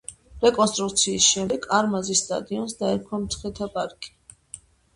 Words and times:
რეკონსტრუქციის 0.45 1.27
შემდეგ 1.33 1.67
არმაზის 1.81 2.25
სტადიონს 2.27 2.75
დაერქვა 2.81 3.23
მცხეთა 3.29 3.71
პარკი. 3.79 4.15